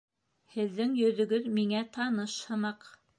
[0.53, 2.89] Һеҙҙең йөҙөгөҙ миңә таныш һымаҡ